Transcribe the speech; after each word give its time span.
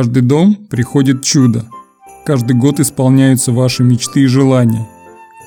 каждый 0.00 0.22
дом 0.22 0.54
приходит 0.70 1.22
чудо. 1.22 1.66
Каждый 2.24 2.56
год 2.56 2.80
исполняются 2.80 3.52
ваши 3.52 3.82
мечты 3.84 4.22
и 4.22 4.26
желания. 4.26 4.88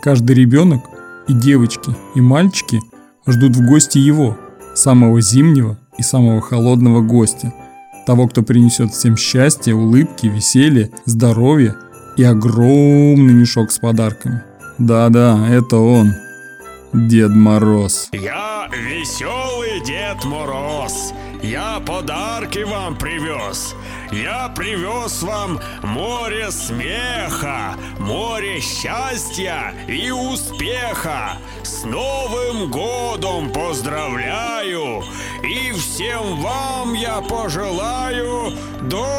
Каждый 0.04 0.36
ребенок 0.36 0.84
и 1.28 1.34
девочки, 1.34 1.96
и 2.14 2.21
мальчики 2.21 2.80
ждут 3.26 3.55
в 3.55 3.66
гости 3.66 3.98
его, 3.98 4.38
самого 4.76 5.21
зимнего 5.21 5.80
и 5.97 6.04
самого 6.04 6.42
холодного 6.42 7.02
гостя. 7.02 7.54
Того, 8.06 8.28
кто 8.28 8.43
принесет 8.43 8.92
всем 8.92 9.15
счастье, 9.15 9.74
улыбки, 9.74 10.28
веселье, 10.28 10.92
здоровье 11.06 11.75
и 12.18 12.24
огромный 12.24 13.33
мешок 13.33 13.71
с 13.71 13.79
подарками. 13.79 14.42
Да-да, 14.78 15.47
это 15.50 15.78
он, 15.78 16.14
Дед 16.93 17.32
Мороз. 17.32 18.10
Я 18.11 18.68
веселый 18.71 19.82
Дед 19.86 20.24
Мороз. 20.25 21.14
Я 21.42 21.82
подарки 21.86 22.64
вам 22.64 22.97
привез. 22.97 23.75
Я 24.12 24.50
привез 24.56 25.24
вам 25.24 25.60
море 25.82 26.52
смеха, 26.52 27.75
море 28.00 28.60
счастья 28.60 29.74
и 29.88 30.11
успеха. 30.11 31.38
С 31.64 31.84
Новым 31.84 32.70
годом 32.70 33.52
поздравляю! 33.52 35.03
И 35.44 35.72
всем 35.72 36.42
вам 36.42 36.94
я 36.94 37.22
пожелаю 37.22 38.53
долго-долго 38.81 39.12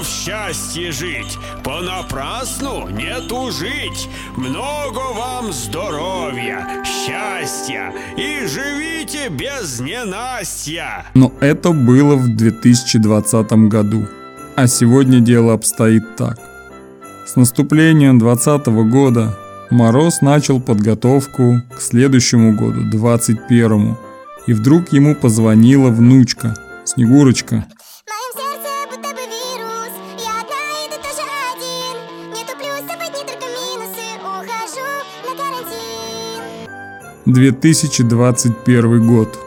в 0.00 0.06
счастье 0.06 0.92
жить, 0.92 1.38
понапрасну 1.62 2.88
не 2.88 3.20
тужить. 3.28 4.08
Много 4.36 4.98
вам 5.14 5.52
здоровья, 5.52 6.66
счастья 6.84 7.92
и 8.16 8.46
живите 8.46 9.28
без 9.28 9.80
ненастья. 9.80 11.06
Но 11.14 11.32
это 11.40 11.72
было 11.72 12.16
в 12.16 12.34
2020 12.36 13.52
году. 13.68 14.06
А 14.56 14.66
сегодня 14.66 15.20
дело 15.20 15.54
обстоит 15.54 16.16
так. 16.16 16.38
С 17.26 17.36
наступлением 17.36 18.18
2020 18.18 18.66
года 18.90 19.36
Мороз 19.70 20.20
начал 20.20 20.60
подготовку 20.60 21.62
к 21.76 21.80
следующему 21.80 22.54
году, 22.54 22.82
21 22.90 23.96
И 24.46 24.52
вдруг 24.52 24.92
ему 24.92 25.14
позвонила 25.14 25.90
внучка, 25.90 26.54
Снегурочка. 26.84 27.66
2021 37.26 39.06
год. 39.06 39.38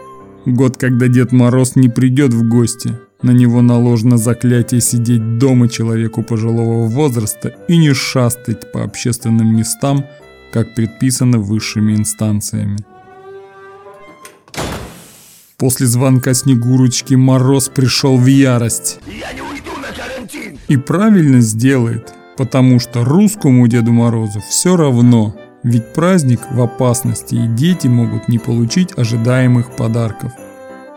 Год, 0.46 0.78
когда 0.78 1.08
Дед 1.08 1.32
Мороз 1.32 1.76
не 1.76 1.90
придет 1.90 2.34
в 2.34 2.48
гости. 2.48 2.98
На 3.22 3.32
него 3.32 3.62
наложено 3.62 4.18
заклятие 4.18 4.82
сидеть 4.82 5.38
дома 5.38 5.70
человеку 5.70 6.24
пожилого 6.24 6.88
возраста 6.88 7.56
и 7.68 7.78
не 7.78 7.94
шастать 7.94 8.72
по 8.72 8.84
общественным 8.84 9.56
местам, 9.56 10.06
как 10.52 10.76
предписано 10.76 11.40
высшими 11.40 11.96
инстанциями. 11.96 12.78
После 15.58 15.88
звонка 15.88 16.34
Снегурочки 16.34 17.16
Мороз 17.16 17.70
пришел 17.70 18.18
в 18.18 18.26
ярость. 18.26 19.00
Я 19.08 19.32
не 19.32 19.42
уйду 19.42 19.72
на 19.82 19.96
карантин. 19.96 20.60
И 20.68 20.76
правильно 20.76 21.40
сделает, 21.40 22.14
потому 22.38 22.80
что 22.80 23.06
русскому 23.06 23.66
Деду 23.68 23.94
Морозу 23.94 24.42
все 24.42 24.76
равно, 24.76 25.34
ведь 25.63 25.94
праздник 25.94 26.41
в 26.51 26.62
опасности 26.62 27.35
и 27.35 27.47
дети 27.47 27.88
могут 27.88 28.28
не 28.28 28.38
получить 28.38 28.97
ожидаемых 28.97 29.75
подарков. 29.75 30.34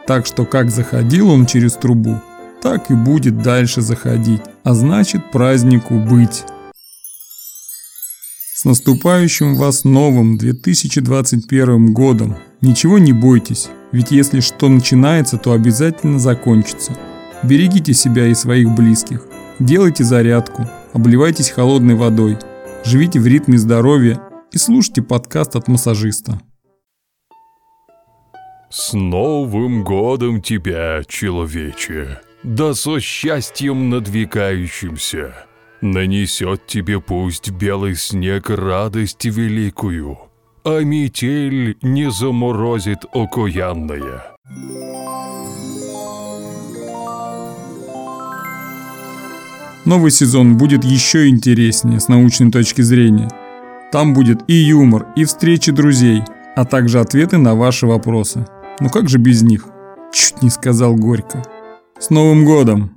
Так 0.07 0.27
что 0.27 0.45
как 0.45 0.71
заходил 0.71 1.31
он 1.31 1.47
через 1.47 1.75
трубу, 1.75 2.21
так 2.63 2.91
и 2.91 2.95
будет 2.95 3.43
дальше 3.43 3.81
заходить, 3.81 4.43
а 4.65 4.75
значит 4.75 5.31
празднику 5.31 5.99
быть. 5.99 6.45
С 8.55 8.65
наступающим 8.65 9.55
вас 9.55 9.85
новым 9.85 10.39
2021 10.39 11.93
годом! 11.93 12.37
Ничего 12.63 12.99
не 12.99 13.13
бойтесь, 13.13 13.69
ведь 13.93 14.11
если 14.11 14.41
что 14.41 14.69
начинается, 14.69 15.37
то 15.37 15.53
обязательно 15.53 16.19
закончится. 16.19 16.97
Берегите 17.43 17.93
себя 17.93 18.27
и 18.27 18.35
своих 18.35 18.71
близких, 18.71 19.23
делайте 19.59 20.05
зарядку, 20.05 20.67
обливайтесь 20.95 21.51
холодной 21.51 21.95
водой, 21.95 22.39
живите 22.85 23.21
в 23.21 23.27
ритме 23.27 23.59
здоровья 23.59 24.21
и 24.57 24.59
слушайте 24.59 25.03
подкаст 25.03 25.55
от 25.55 25.69
массажиста. 25.69 26.41
С 28.71 28.95
Новым 28.95 29.85
годом 29.85 30.41
тебя, 30.41 31.03
человече! 31.07 32.23
Да 32.43 32.73
со 32.73 32.99
счастьем 32.99 33.91
надвигающимся! 33.91 35.35
Нанесет 35.83 36.67
тебе 36.67 37.03
пусть 37.03 37.51
белый 37.51 37.97
снег 37.97 38.49
радость 38.49 39.27
великую, 39.27 40.19
а 40.65 40.81
метель 40.81 41.77
не 41.83 42.11
заморозит 42.11 43.05
окаянная. 43.13 44.25
Новый 49.85 50.11
сезон 50.11 50.57
будет 50.57 50.83
еще 50.83 51.29
интереснее 51.29 52.01
с 52.01 52.09
научной 52.09 52.51
точки 52.51 52.81
зрения. 52.81 53.29
Там 53.93 54.15
будет 54.15 54.41
и 54.49 54.55
юмор, 54.55 55.07
и 55.15 55.25
встречи 55.25 55.71
друзей, 55.71 56.23
а 56.57 56.65
также 56.65 57.01
ответы 57.01 57.39
на 57.39 57.55
ваши 57.55 57.87
вопросы. 57.87 58.47
Ну 58.81 58.91
как 58.91 59.09
же 59.09 59.19
без 59.19 59.43
них? 59.43 59.67
Чуть 60.13 60.43
не 60.43 60.51
сказал 60.51 60.97
горько. 60.97 61.43
С 61.99 62.11
Новым 62.11 62.45
годом! 62.45 62.97